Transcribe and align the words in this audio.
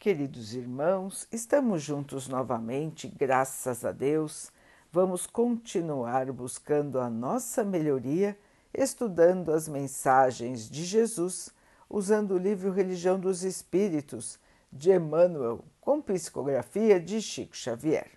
queridos 0.00 0.52
irmãos, 0.54 1.28
estamos 1.30 1.82
juntos 1.82 2.26
novamente, 2.26 3.06
graças 3.06 3.84
a 3.84 3.92
Deus. 3.92 4.50
Vamos 4.90 5.26
continuar 5.26 6.32
buscando 6.32 6.98
a 6.98 7.10
nossa 7.10 7.62
melhoria, 7.62 8.34
estudando 8.72 9.52
as 9.52 9.68
mensagens 9.68 10.70
de 10.70 10.86
Jesus, 10.86 11.50
usando 11.86 12.30
o 12.30 12.38
livro 12.38 12.72
Religião 12.72 13.20
dos 13.20 13.44
Espíritos 13.44 14.40
de 14.72 14.90
Emmanuel, 14.90 15.62
com 15.82 16.00
psicografia 16.00 16.98
de 16.98 17.20
Chico 17.20 17.54
Xavier. 17.54 18.12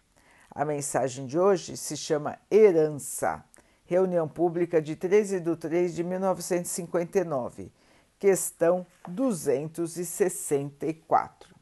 A 0.50 0.63
mensagem 0.63 1.25
de 1.25 1.38
hoje 1.38 1.75
se 1.75 1.97
chama 1.97 2.39
Herança, 2.50 3.43
reunião 3.86 4.25
pública 4.25 4.81
de 4.81 4.95
13 4.95 5.41
de 5.41 5.55
3 5.57 5.93
de 5.93 6.02
1959, 6.02 7.73
questão 8.18 8.88
264. 9.09 11.52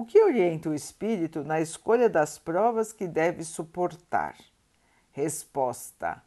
O 0.00 0.04
que 0.06 0.18
orienta 0.24 0.70
o 0.70 0.74
espírito 0.74 1.44
na 1.44 1.60
escolha 1.60 2.08
das 2.08 2.38
provas 2.38 2.90
que 2.90 3.06
deve 3.06 3.44
suportar? 3.44 4.34
Resposta: 5.12 6.22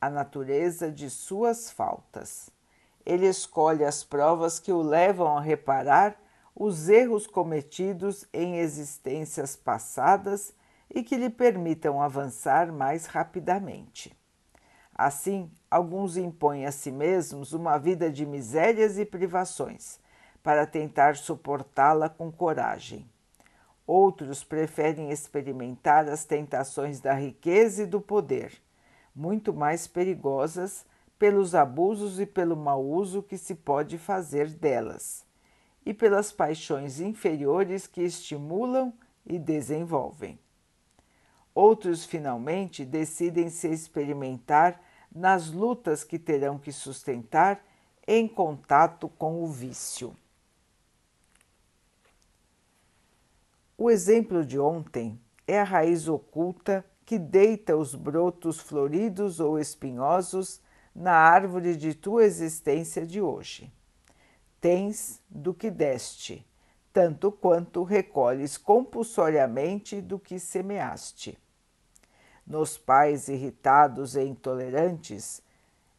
a 0.00 0.08
natureza 0.08 0.90
de 0.90 1.10
suas 1.10 1.70
faltas. 1.70 2.48
Ele 3.04 3.26
escolhe 3.26 3.84
as 3.84 4.02
provas 4.02 4.58
que 4.58 4.72
o 4.72 4.80
levam 4.80 5.36
a 5.36 5.42
reparar 5.42 6.18
os 6.56 6.88
erros 6.88 7.26
cometidos 7.26 8.24
em 8.32 8.60
existências 8.60 9.54
passadas 9.54 10.54
e 10.88 11.02
que 11.02 11.14
lhe 11.14 11.28
permitam 11.28 12.00
avançar 12.00 12.72
mais 12.72 13.04
rapidamente. 13.04 14.18
Assim, 14.94 15.52
alguns 15.70 16.16
impõem 16.16 16.64
a 16.64 16.72
si 16.72 16.90
mesmos 16.90 17.52
uma 17.52 17.76
vida 17.76 18.10
de 18.10 18.24
misérias 18.24 18.96
e 18.96 19.04
privações 19.04 20.00
para 20.42 20.66
tentar 20.66 21.14
suportá-la 21.14 22.08
com 22.08 22.32
coragem. 22.32 23.06
Outros 23.88 24.44
preferem 24.44 25.08
experimentar 25.08 26.10
as 26.10 26.22
tentações 26.22 27.00
da 27.00 27.14
riqueza 27.14 27.84
e 27.84 27.86
do 27.86 28.02
poder, 28.02 28.52
muito 29.16 29.50
mais 29.50 29.86
perigosas 29.86 30.84
pelos 31.18 31.54
abusos 31.54 32.20
e 32.20 32.26
pelo 32.26 32.54
mau 32.54 32.84
uso 32.84 33.22
que 33.22 33.38
se 33.38 33.54
pode 33.54 33.96
fazer 33.96 34.50
delas, 34.50 35.24
e 35.86 35.94
pelas 35.94 36.30
paixões 36.30 37.00
inferiores 37.00 37.86
que 37.86 38.02
estimulam 38.02 38.92
e 39.24 39.38
desenvolvem. 39.38 40.38
Outros, 41.54 42.04
finalmente, 42.04 42.84
decidem 42.84 43.48
se 43.48 43.68
experimentar 43.68 44.82
nas 45.10 45.50
lutas 45.50 46.04
que 46.04 46.18
terão 46.18 46.58
que 46.58 46.72
sustentar 46.72 47.64
em 48.06 48.28
contato 48.28 49.08
com 49.08 49.42
o 49.42 49.46
vício. 49.46 50.14
O 53.80 53.92
exemplo 53.92 54.44
de 54.44 54.58
ontem 54.58 55.20
é 55.46 55.60
a 55.60 55.62
raiz 55.62 56.08
oculta 56.08 56.84
que 57.06 57.16
deita 57.16 57.76
os 57.76 57.94
brotos 57.94 58.58
floridos 58.58 59.38
ou 59.38 59.56
espinhosos 59.56 60.60
na 60.92 61.12
árvore 61.12 61.76
de 61.76 61.94
tua 61.94 62.24
existência 62.24 63.06
de 63.06 63.22
hoje. 63.22 63.72
Tens 64.60 65.22
do 65.30 65.54
que 65.54 65.70
deste, 65.70 66.44
tanto 66.92 67.30
quanto 67.30 67.84
recolhes 67.84 68.58
compulsoriamente 68.58 70.00
do 70.00 70.18
que 70.18 70.40
semeaste. 70.40 71.38
Nos 72.44 72.76
pais 72.76 73.28
irritados 73.28 74.16
e 74.16 74.24
intolerantes, 74.24 75.40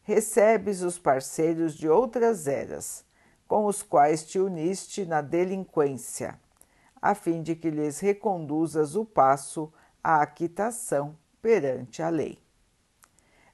recebes 0.03 0.81
os 0.81 0.99
parceiros 0.99 1.75
de 1.75 1.87
outras 1.87 2.45
eras, 2.45 3.05
com 3.47 3.67
os 3.67 3.81
quais 3.81 4.25
te 4.25 4.37
uniste 4.37 5.05
na 5.05 5.21
delinquência 5.21 6.37
a 7.01 7.15
fim 7.15 7.41
de 7.41 7.55
que 7.55 7.69
lhes 7.69 7.99
reconduzas 7.99 8.95
o 8.95 9.05
passo 9.05 9.71
à 10.03 10.21
aquitação 10.21 11.15
perante 11.41 12.01
a 12.01 12.09
lei. 12.09 12.39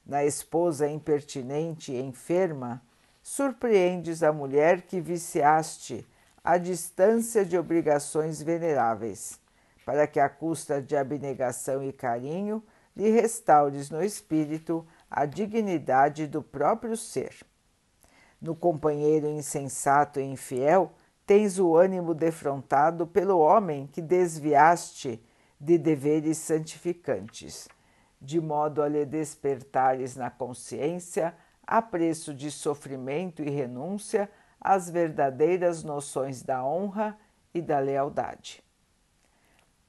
Na 0.04 0.24
esposa 0.24 0.88
impertinente 0.88 1.92
e 1.92 2.00
enferma, 2.00 2.82
surpreendes 3.22 4.22
a 4.22 4.32
mulher 4.32 4.82
que 4.82 5.00
viciaste 5.00 6.06
à 6.44 6.58
distância 6.58 7.44
de 7.44 7.58
obrigações 7.58 8.40
veneráveis, 8.40 9.40
para 9.84 10.06
que, 10.06 10.20
à 10.20 10.28
custa 10.28 10.80
de 10.80 10.96
abnegação 10.96 11.82
e 11.82 11.92
carinho, 11.92 12.62
lhe 12.96 13.10
restaures 13.10 13.90
no 13.90 14.02
espírito 14.02 14.86
a 15.10 15.26
dignidade 15.26 16.26
do 16.26 16.40
próprio 16.40 16.96
ser. 16.96 17.34
No 18.40 18.54
companheiro 18.54 19.28
insensato 19.28 20.20
e 20.20 20.24
infiel, 20.24 20.92
tens 21.26 21.58
o 21.58 21.74
ânimo 21.74 22.14
defrontado 22.14 23.04
pelo 23.04 23.40
homem 23.40 23.88
que 23.88 24.00
desviaste 24.00 25.20
de 25.60 25.76
deveres 25.76 26.38
santificantes, 26.38 27.68
de 28.22 28.40
modo 28.40 28.80
a 28.80 28.88
lhe 28.88 29.04
despertares 29.04 30.14
na 30.14 30.30
consciência, 30.30 31.34
a 31.66 31.82
preço 31.82 32.32
de 32.32 32.50
sofrimento 32.50 33.42
e 33.42 33.50
renúncia, 33.50 34.30
as 34.60 34.88
verdadeiras 34.88 35.82
noções 35.82 36.42
da 36.42 36.64
honra 36.64 37.18
e 37.52 37.60
da 37.60 37.80
lealdade. 37.80 38.62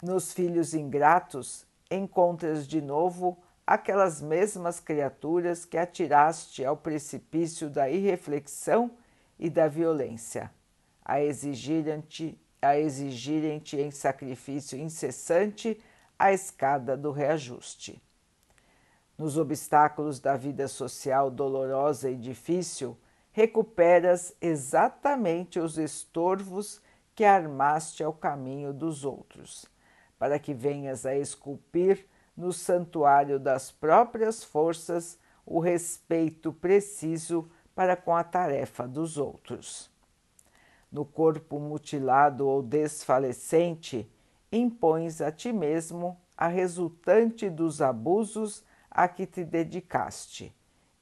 Nos 0.02 0.34
filhos 0.34 0.74
ingratos, 0.74 1.68
encontras 1.90 2.68
de 2.68 2.82
novo 2.82 3.38
aquelas 3.66 4.22
mesmas 4.22 4.80
criaturas 4.80 5.66
que 5.66 5.78
atiraste 5.78 6.66
ao 6.66 6.76
precipício 6.76 7.70
da 7.70 7.90
irreflexão 7.90 8.92
e 9.38 9.50
da 9.50 9.68
violência 9.68 10.52
a 11.08 11.22
exigirem-te 11.22 12.38
a 12.62 12.78
exigirem 12.78 13.64
em 13.74 13.92
sacrifício 13.92 14.78
incessante 14.78 15.82
a 16.20 16.34
escada 16.34 16.98
do 16.98 17.12
reajuste. 17.12 18.02
Nos 19.18 19.38
obstáculos 19.38 20.20
da 20.20 20.36
vida 20.36 20.68
social 20.68 21.32
dolorosa 21.32 22.10
e 22.10 22.16
difícil, 22.18 22.98
recuperas 23.32 24.36
exatamente 24.42 25.60
os 25.60 25.78
estorvos 25.78 26.82
que 27.16 27.24
armaste 27.24 28.04
ao 28.04 28.12
caminho 28.12 28.74
dos 28.74 29.06
outros, 29.06 29.66
para 30.20 30.38
que 30.38 30.54
venhas 30.54 31.06
a 31.06 31.16
esculpir 31.16 32.06
no 32.36 32.52
santuário 32.52 33.40
das 33.40 33.72
próprias 33.72 34.44
forças 34.44 35.18
o 35.46 35.60
respeito 35.60 36.52
preciso 36.52 37.50
para 37.74 37.96
com 37.96 38.14
a 38.14 38.24
tarefa 38.24 38.86
dos 38.88 39.18
outros 39.18 39.96
no 40.92 41.06
corpo 41.06 41.60
mutilado 41.60 42.48
ou 42.48 42.62
desfalecente, 42.62 44.10
impões 44.52 45.22
a 45.22 45.32
ti 45.32 45.52
mesmo 45.52 46.20
a 46.36 46.48
resultante 46.48 47.50
dos 47.50 47.82
abusos 47.82 48.64
a 48.90 49.08
que 49.08 49.26
te 49.26 49.44
dedicaste, 49.44 50.56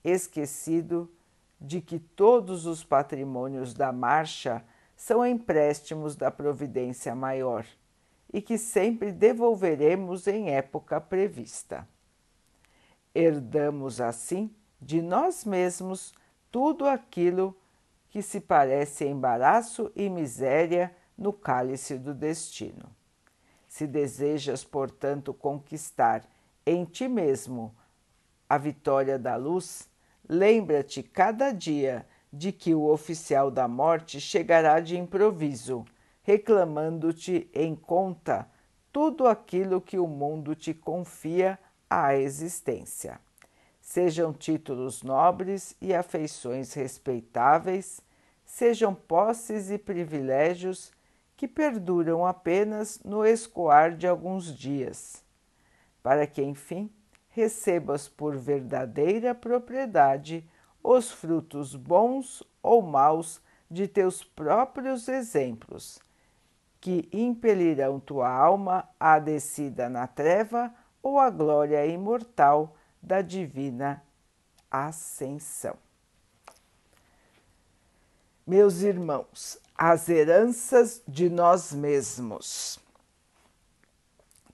esquecido 0.04 1.12
de 1.60 1.82
que 1.82 2.00
todos 2.00 2.66
os 2.66 2.84
patrimônios 2.84 3.74
da 3.74 3.92
marcha 3.92 4.64
são 4.96 5.26
empréstimos 5.26 6.16
da 6.16 6.32
providência 6.32 7.16
maior 7.16 7.66
e 8.32 8.42
que 8.42 8.58
sempre 8.58 9.12
devolveremos 9.12 10.28
em 10.28 10.52
época 10.52 11.00
prevista. 11.00 11.88
Herdamos 13.14 14.02
assim 14.02 14.54
de 14.82 15.02
nós 15.02 15.46
mesmos 15.46 16.14
tudo 16.52 16.86
aquilo 16.86 17.56
que 18.16 18.22
se 18.22 18.40
parece 18.40 19.06
embaraço 19.06 19.92
e 19.94 20.10
miséria 20.10 20.96
no 21.18 21.34
cálice 21.34 21.98
do 21.98 22.14
destino. 22.14 22.90
Se 23.68 23.86
desejas, 23.86 24.64
portanto, 24.64 25.34
conquistar 25.34 26.24
em 26.66 26.86
ti 26.86 27.10
mesmo 27.10 27.76
a 28.48 28.58
vitória 28.58 29.20
da 29.20 29.36
luz, 29.36 29.90
lembra-te 30.30 31.04
cada 31.04 31.52
dia 31.52 32.08
de 32.32 32.54
que 32.54 32.74
o 32.74 32.90
oficial 32.90 33.52
da 33.52 33.68
morte 33.68 34.22
chegará 34.22 34.80
de 34.80 34.98
improviso, 34.98 35.84
reclamando-te 36.24 37.50
em 37.54 37.76
conta 37.76 38.50
tudo 38.94 39.28
aquilo 39.28 39.82
que 39.82 40.00
o 40.00 40.08
mundo 40.08 40.56
te 40.56 40.74
confia 40.74 41.60
à 41.90 42.16
existência. 42.16 43.20
Sejam 43.82 44.32
títulos 44.32 45.04
nobres 45.04 45.76
e 45.82 45.94
afeições 45.94 46.74
respeitáveis, 46.74 48.05
sejam 48.46 48.94
posses 48.94 49.70
e 49.70 49.78
privilégios 49.78 50.92
que 51.36 51.48
perduram 51.48 52.26
apenas 52.26 53.00
no 53.04 53.26
escoar 53.26 53.96
de 53.96 54.08
alguns 54.08 54.56
dias, 54.56 55.24
para 56.02 56.26
que, 56.26 56.42
enfim, 56.42 56.90
recebas 57.30 58.08
por 58.08 58.38
verdadeira 58.38 59.36
propriedade 59.36 60.48
os 60.82 61.12
frutos 61.12 61.76
bons 61.76 62.44
ou 62.64 62.82
maus 62.82 63.42
de 63.70 63.88
teus 63.88 64.24
próprios 64.24 65.08
exemplos, 65.08 66.00
que 66.80 67.10
impelirão 67.12 68.00
tua 68.00 68.30
alma 68.30 68.88
à 69.00 69.20
descida 69.20 69.90
na 69.90 70.08
treva 70.08 70.74
ou 71.02 71.20
à 71.20 71.30
glória 71.30 71.86
imortal 71.86 72.76
da 73.02 73.22
divina 73.22 74.02
ascensão. 74.70 75.85
Meus 78.48 78.84
irmãos, 78.84 79.58
as 79.76 80.08
heranças 80.08 81.02
de 81.08 81.32
nós 81.32 81.74
mesmos. 81.74 82.80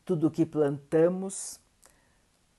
Tudo 0.06 0.32
que 0.32 0.46
plantamos, 0.46 1.60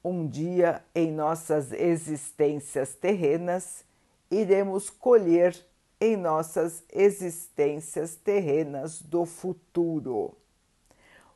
um 0.05 0.29
dia 0.29 0.85
em 0.95 1.11
nossas 1.11 1.73
existências 1.73 2.95
terrenas, 2.95 3.83
iremos 4.31 4.91
colher 4.91 5.57
em 5.99 6.19
nossas 6.19 6.85
existências 6.93 8.15
terrenas 8.15 9.01
do 9.01 9.25
futuro. 9.25 10.37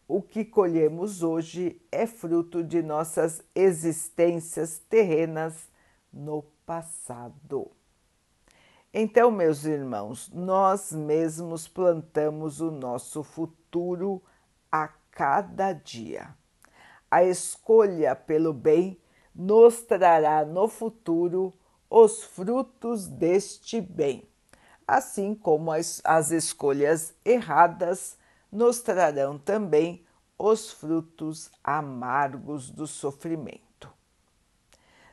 O 0.06 0.20
que 0.20 0.44
colhemos 0.44 1.22
hoje 1.22 1.80
é 1.90 2.06
fruto 2.06 2.62
de 2.62 2.82
nossas 2.82 3.42
existências 3.54 4.78
terrenas 4.90 5.54
no 6.12 6.42
passado. 6.66 7.70
Então, 8.98 9.30
meus 9.30 9.66
irmãos, 9.66 10.30
nós 10.32 10.90
mesmos 10.90 11.68
plantamos 11.68 12.62
o 12.62 12.70
nosso 12.70 13.22
futuro 13.22 14.22
a 14.72 14.88
cada 15.10 15.74
dia. 15.74 16.34
A 17.10 17.22
escolha 17.22 18.16
pelo 18.16 18.54
bem 18.54 18.98
nos 19.34 19.82
trará 19.82 20.46
no 20.46 20.66
futuro 20.66 21.52
os 21.90 22.24
frutos 22.24 23.06
deste 23.06 23.82
bem, 23.82 24.26
assim 24.88 25.34
como 25.34 25.72
as, 25.72 26.00
as 26.02 26.30
escolhas 26.30 27.14
erradas 27.22 28.16
nos 28.50 28.80
trarão 28.80 29.36
também 29.36 30.06
os 30.38 30.72
frutos 30.72 31.50
amargos 31.62 32.70
do 32.70 32.86
sofrimento. 32.86 33.92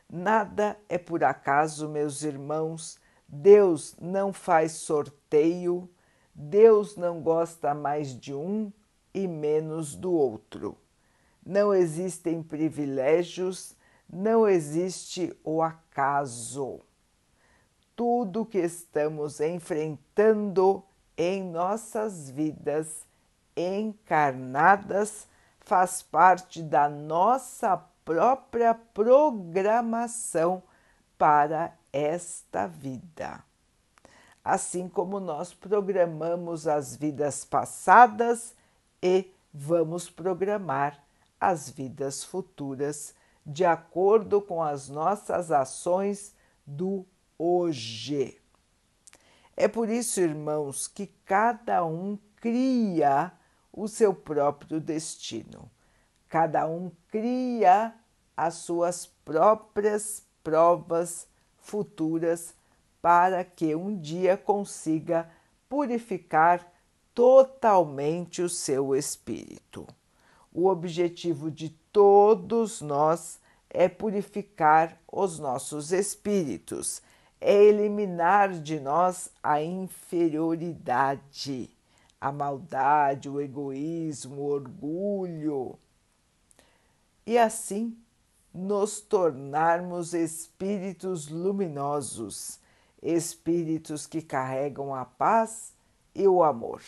Nada 0.08 0.74
é 0.88 0.96
por 0.96 1.22
acaso, 1.22 1.86
meus 1.86 2.22
irmãos, 2.22 3.03
Deus 3.28 3.96
não 4.00 4.32
faz 4.32 4.72
sorteio, 4.72 5.88
Deus 6.34 6.96
não 6.96 7.20
gosta 7.20 7.74
mais 7.74 8.18
de 8.18 8.34
um 8.34 8.72
e 9.12 9.26
menos 9.28 9.94
do 9.94 10.12
outro. 10.12 10.76
Não 11.44 11.74
existem 11.74 12.42
privilégios, 12.42 13.76
não 14.10 14.48
existe 14.48 15.36
o 15.44 15.62
acaso. 15.62 16.80
Tudo 17.94 18.46
que 18.46 18.58
estamos 18.58 19.40
enfrentando 19.40 20.82
em 21.16 21.42
nossas 21.42 22.28
vidas 22.28 23.06
encarnadas 23.56 25.28
faz 25.60 26.02
parte 26.02 26.62
da 26.62 26.88
nossa 26.88 27.76
própria 28.04 28.74
programação 28.74 30.62
para 31.16 31.72
esta 31.94 32.66
vida. 32.66 33.44
Assim 34.44 34.88
como 34.88 35.20
nós 35.20 35.54
programamos 35.54 36.66
as 36.66 36.96
vidas 36.96 37.44
passadas 37.44 38.52
e 39.00 39.32
vamos 39.52 40.10
programar 40.10 41.02
as 41.40 41.70
vidas 41.70 42.24
futuras 42.24 43.14
de 43.46 43.64
acordo 43.64 44.42
com 44.42 44.60
as 44.60 44.88
nossas 44.88 45.52
ações 45.52 46.34
do 46.66 47.06
hoje. 47.38 48.40
É 49.56 49.68
por 49.68 49.88
isso, 49.88 50.20
irmãos, 50.20 50.88
que 50.88 51.06
cada 51.24 51.84
um 51.84 52.18
cria 52.36 53.32
o 53.72 53.86
seu 53.86 54.12
próprio 54.12 54.80
destino. 54.80 55.70
Cada 56.28 56.66
um 56.66 56.90
cria 57.08 57.94
as 58.36 58.54
suas 58.54 59.06
próprias 59.06 60.26
provas 60.42 61.28
futuras 61.64 62.54
para 63.02 63.44
que 63.44 63.74
um 63.74 63.98
dia 63.98 64.36
consiga 64.36 65.28
purificar 65.68 66.64
totalmente 67.12 68.40
o 68.40 68.48
seu 68.48 68.94
espírito. 68.94 69.84
O 70.52 70.68
objetivo 70.68 71.50
de 71.50 71.70
todos 71.92 72.80
nós 72.80 73.40
é 73.68 73.88
purificar 73.88 74.96
os 75.10 75.40
nossos 75.40 75.90
espíritos, 75.90 77.02
é 77.40 77.64
eliminar 77.64 78.52
de 78.52 78.78
nós 78.78 79.28
a 79.42 79.60
inferioridade 79.60 81.74
a 82.24 82.32
maldade, 82.32 83.28
o 83.28 83.38
egoísmo, 83.38 84.40
o 84.40 84.46
orgulho, 84.46 85.78
e 87.26 87.36
assim 87.36 87.94
nos 88.54 89.00
tornarmos 89.00 90.14
espíritos 90.14 91.28
luminosos, 91.28 92.60
espíritos 93.02 94.06
que 94.06 94.22
carregam 94.22 94.94
a 94.94 95.04
paz 95.04 95.74
e 96.14 96.28
o 96.28 96.44
amor. 96.44 96.80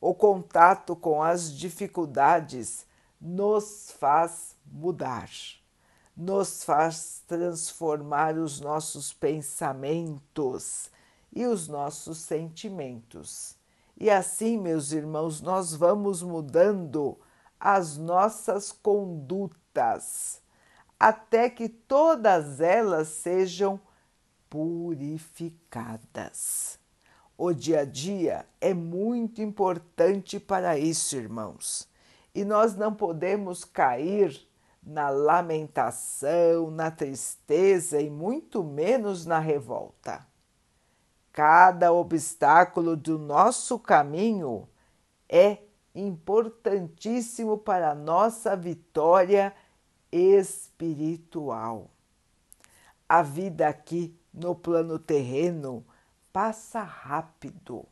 O 0.00 0.12
contato 0.12 0.96
com 0.96 1.22
as 1.22 1.52
dificuldades 1.52 2.84
nos 3.20 3.92
faz 3.92 4.56
mudar, 4.66 5.30
nos 6.16 6.64
faz 6.64 7.22
transformar 7.26 8.36
os 8.36 8.60
nossos 8.60 9.12
pensamentos 9.12 10.90
e 11.32 11.46
os 11.46 11.68
nossos 11.68 12.18
sentimentos 12.18 13.56
e 13.98 14.10
assim, 14.10 14.58
meus 14.58 14.92
irmãos, 14.92 15.40
nós 15.40 15.74
vamos 15.74 16.22
mudando 16.22 17.18
as 17.58 17.96
nossas 17.96 18.70
condutas 18.70 20.42
até 20.98 21.50
que 21.50 21.68
todas 21.68 22.60
elas 22.60 23.08
sejam 23.08 23.78
purificadas. 24.48 26.78
O 27.38 27.52
dia 27.52 27.80
a 27.80 27.84
dia 27.84 28.46
é 28.60 28.72
muito 28.72 29.42
importante 29.42 30.40
para 30.40 30.78
isso, 30.78 31.16
irmãos, 31.16 31.86
e 32.34 32.42
nós 32.44 32.74
não 32.74 32.94
podemos 32.94 33.62
cair 33.64 34.40
na 34.82 35.10
lamentação, 35.10 36.70
na 36.70 36.90
tristeza 36.90 38.00
e 38.00 38.08
muito 38.08 38.64
menos 38.64 39.26
na 39.26 39.38
revolta. 39.38 40.26
Cada 41.32 41.92
obstáculo 41.92 42.96
do 42.96 43.18
nosso 43.18 43.78
caminho 43.78 44.66
é 45.28 45.58
importantíssimo 45.94 47.58
para 47.58 47.90
a 47.90 47.94
nossa 47.94 48.56
vitória 48.56 49.54
espiritual. 50.10 51.90
A 53.08 53.22
vida 53.22 53.68
aqui 53.68 54.14
no 54.32 54.54
plano 54.54 54.98
terreno 54.98 55.84
passa 56.32 56.82
rápido. 56.82 57.84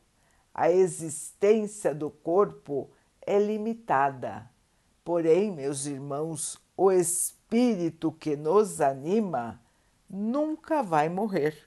A 0.53 0.69
existência 0.69 1.93
do 1.93 2.09
corpo 2.09 2.89
é 3.21 3.39
limitada. 3.39 4.49
Porém, 5.03 5.51
meus 5.51 5.85
irmãos, 5.85 6.59
o 6.77 6.91
espírito 6.91 8.11
que 8.11 8.35
nos 8.35 8.81
anima 8.81 9.61
nunca 10.09 10.81
vai 10.81 11.09
morrer. 11.09 11.57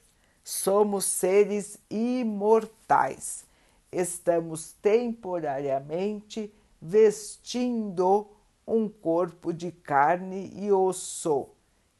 Somos 0.43 1.05
seres 1.05 1.79
imortais. 1.89 3.45
Estamos 3.91 4.73
temporariamente 4.81 6.53
vestindo 6.81 8.27
um 8.69 8.87
corpo 8.87 9.51
de 9.51 9.71
carne 9.71 10.51
e 10.53 10.71
osso 10.71 11.49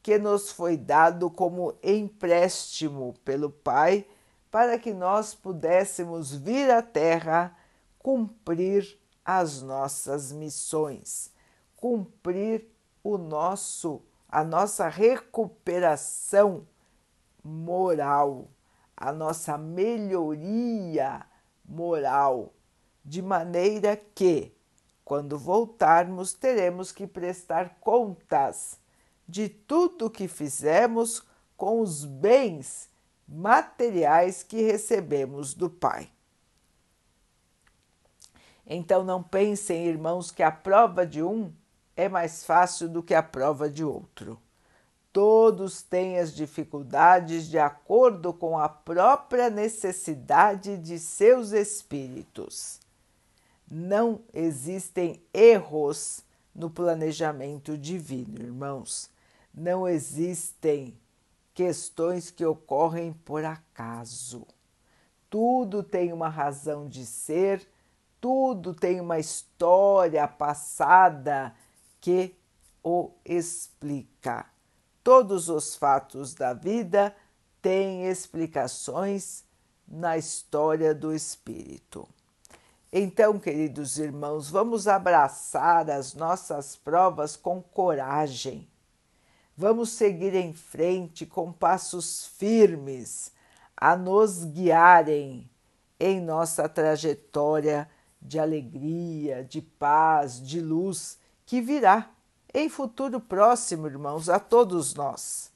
que 0.02 0.18
nos 0.18 0.50
foi 0.50 0.76
dado 0.76 1.30
como 1.30 1.74
empréstimo 1.82 3.14
pelo 3.24 3.50
Pai 3.50 4.06
para 4.50 4.78
que 4.78 4.92
nós 4.92 5.34
pudéssemos 5.34 6.34
vir 6.34 6.70
à 6.70 6.80
Terra 6.80 7.56
cumprir 7.98 8.98
as 9.24 9.60
nossas 9.62 10.32
missões, 10.32 11.30
cumprir 11.76 12.66
o 13.02 13.18
nosso 13.18 14.02
a 14.32 14.44
nossa 14.44 14.88
recuperação 14.88 16.64
moral, 17.42 18.48
a 18.96 19.12
nossa 19.12 19.58
melhoria 19.58 21.26
moral, 21.64 22.52
de 23.04 23.20
maneira 23.20 23.96
que, 24.14 24.54
quando 25.10 25.36
voltarmos, 25.36 26.32
teremos 26.32 26.92
que 26.92 27.04
prestar 27.04 27.80
contas 27.80 28.78
de 29.26 29.48
tudo 29.48 30.08
que 30.08 30.28
fizemos 30.28 31.24
com 31.56 31.80
os 31.80 32.04
bens 32.04 32.88
materiais 33.26 34.44
que 34.44 34.62
recebemos 34.62 35.52
do 35.52 35.68
Pai. 35.68 36.08
Então 38.64 39.02
não 39.02 39.20
pensem, 39.20 39.84
irmãos, 39.84 40.30
que 40.30 40.44
a 40.44 40.52
prova 40.52 41.04
de 41.04 41.20
um 41.20 41.52
é 41.96 42.08
mais 42.08 42.44
fácil 42.44 42.88
do 42.88 43.02
que 43.02 43.12
a 43.12 43.20
prova 43.20 43.68
de 43.68 43.84
outro. 43.84 44.38
Todos 45.12 45.82
têm 45.82 46.20
as 46.20 46.32
dificuldades 46.32 47.48
de 47.48 47.58
acordo 47.58 48.32
com 48.32 48.56
a 48.56 48.68
própria 48.68 49.50
necessidade 49.50 50.78
de 50.78 51.00
seus 51.00 51.50
espíritos. 51.50 52.78
Não 53.70 54.20
existem 54.34 55.22
erros 55.32 56.24
no 56.52 56.68
planejamento 56.68 57.78
divino, 57.78 58.42
irmãos. 58.42 59.08
Não 59.54 59.86
existem 59.86 60.98
questões 61.54 62.30
que 62.30 62.44
ocorrem 62.44 63.12
por 63.12 63.44
acaso. 63.44 64.46
tudo 65.28 65.84
tem 65.84 66.12
uma 66.12 66.28
razão 66.28 66.88
de 66.88 67.06
ser, 67.06 67.64
tudo 68.20 68.74
tem 68.74 69.00
uma 69.00 69.20
história 69.20 70.26
passada 70.26 71.54
que 72.00 72.34
o 72.82 73.12
explica. 73.24 74.46
Todos 75.04 75.48
os 75.48 75.76
fatos 75.76 76.34
da 76.34 76.52
vida 76.52 77.14
têm 77.62 78.06
explicações 78.06 79.44
na 79.86 80.18
história 80.18 80.92
do 80.92 81.14
espírito. 81.14 82.08
Então, 82.92 83.38
queridos 83.38 83.98
irmãos, 83.98 84.50
vamos 84.50 84.88
abraçar 84.88 85.88
as 85.88 86.12
nossas 86.12 86.74
provas 86.74 87.36
com 87.36 87.62
coragem. 87.62 88.68
Vamos 89.56 89.90
seguir 89.90 90.34
em 90.34 90.52
frente 90.52 91.24
com 91.24 91.52
passos 91.52 92.26
firmes 92.26 93.32
a 93.76 93.94
nos 93.94 94.44
guiarem 94.44 95.48
em 96.00 96.20
nossa 96.20 96.68
trajetória 96.68 97.88
de 98.20 98.40
alegria, 98.40 99.44
de 99.44 99.62
paz, 99.62 100.42
de 100.42 100.60
luz 100.60 101.16
que 101.46 101.60
virá 101.60 102.10
em 102.52 102.68
futuro 102.68 103.20
próximo, 103.20 103.86
irmãos, 103.86 104.28
a 104.28 104.40
todos 104.40 104.94
nós. 104.94 105.52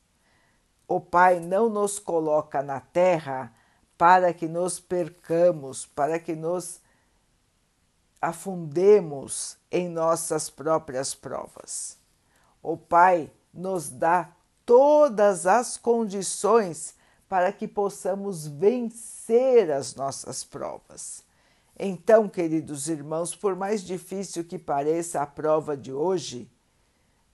O 0.86 1.00
Pai 1.00 1.40
não 1.40 1.68
nos 1.68 1.98
coloca 1.98 2.62
na 2.62 2.78
terra 2.78 3.52
para 3.98 4.32
que 4.32 4.46
nos 4.46 4.78
percamos, 4.78 5.84
para 5.84 6.20
que 6.20 6.36
nos 6.36 6.83
afundemos 8.28 9.58
em 9.70 9.88
nossas 9.88 10.48
próprias 10.48 11.14
provas. 11.14 11.98
O 12.62 12.76
Pai 12.76 13.30
nos 13.52 13.90
dá 13.90 14.34
todas 14.64 15.46
as 15.46 15.76
condições 15.76 16.94
para 17.28 17.52
que 17.52 17.68
possamos 17.68 18.46
vencer 18.46 19.70
as 19.70 19.94
nossas 19.94 20.42
provas. 20.42 21.22
Então, 21.78 22.28
queridos 22.28 22.88
irmãos, 22.88 23.34
por 23.34 23.54
mais 23.54 23.82
difícil 23.82 24.44
que 24.44 24.58
pareça 24.58 25.20
a 25.20 25.26
prova 25.26 25.76
de 25.76 25.92
hoje, 25.92 26.50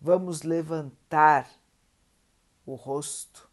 vamos 0.01 0.43
levantar 0.43 1.49
o 2.67 2.75
rosto, 2.75 3.49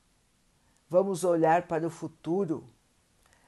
vamos 0.89 1.23
olhar 1.23 1.67
para 1.67 1.85
o 1.85 1.89
futuro, 1.91 2.67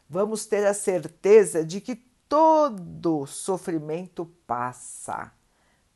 vamos 0.07 0.45
ter 0.45 0.65
a 0.67 0.73
certeza 0.73 1.63
de 1.63 1.79
que 1.81 2.08
todo 2.29 3.25
sofrimento 3.25 4.27
passa, 4.45 5.33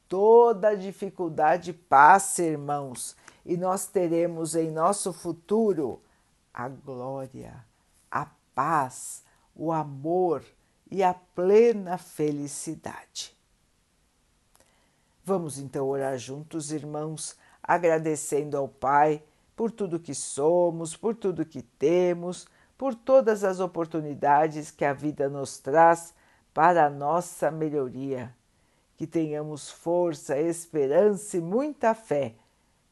toda 0.10 0.76
dificuldade 0.76 1.72
passa, 1.72 2.42
irmãos, 2.42 3.16
e 3.46 3.56
nós 3.56 3.86
teremos 3.86 4.56
em 4.56 4.72
nosso 4.72 5.14
futuro 5.14 6.02
a 6.52 6.68
glória, 6.68 7.64
a 8.10 8.28
paz, 8.56 9.24
o 9.56 9.72
amor 9.72 10.44
e 10.90 11.04
a 11.04 11.14
plena 11.14 12.00
felicidade. 12.00 13.38
Vamos 15.24 15.60
então 15.60 15.88
orar 15.88 16.18
juntos, 16.18 16.72
irmãos, 16.72 17.38
agradecendo 17.62 18.58
ao 18.58 18.68
Pai 18.68 19.24
por 19.56 19.72
tudo 19.72 20.00
que 20.00 20.16
somos, 20.16 20.98
por 20.98 21.16
tudo 21.16 21.46
que 21.46 21.62
temos, 21.62 22.48
por 22.78 22.96
todas 22.96 23.44
as 23.44 23.60
oportunidades 23.60 24.72
que 24.72 24.84
a 24.84 24.94
vida 24.94 25.30
nos 25.30 25.60
traz 25.60 26.14
para 26.54 26.86
a 26.86 26.90
nossa 26.90 27.50
melhoria. 27.50 28.34
Que 28.96 29.08
tenhamos 29.08 29.70
força, 29.72 30.38
esperança 30.38 31.38
e 31.38 31.42
muita 31.42 31.96
fé 31.96 32.36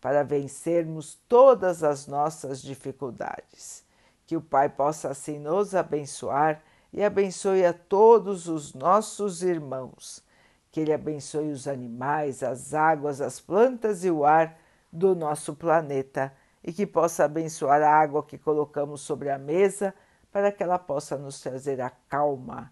para 0.01 0.23
vencermos 0.23 1.15
todas 1.29 1.83
as 1.83 2.07
nossas 2.07 2.61
dificuldades. 2.61 3.83
Que 4.25 4.35
o 4.35 4.41
Pai 4.41 4.67
possa 4.67 5.09
assim 5.09 5.37
nos 5.37 5.75
abençoar 5.75 6.61
e 6.91 7.03
abençoe 7.03 7.65
a 7.65 7.73
todos 7.73 8.47
os 8.47 8.73
nossos 8.73 9.43
irmãos. 9.43 10.23
Que 10.71 10.79
Ele 10.79 10.93
abençoe 10.93 11.51
os 11.51 11.67
animais, 11.67 12.41
as 12.41 12.73
águas, 12.73 13.21
as 13.21 13.39
plantas 13.39 14.03
e 14.03 14.09
o 14.09 14.25
ar 14.25 14.57
do 14.91 15.15
nosso 15.15 15.53
planeta 15.53 16.33
e 16.63 16.73
que 16.73 16.85
possa 16.85 17.25
abençoar 17.25 17.81
a 17.81 17.93
água 17.93 18.23
que 18.23 18.37
colocamos 18.37 19.01
sobre 19.01 19.29
a 19.29 19.37
mesa 19.37 19.93
para 20.31 20.51
que 20.51 20.63
ela 20.63 20.79
possa 20.79 21.17
nos 21.17 21.39
trazer 21.39 21.79
a 21.81 21.89
calma 21.89 22.71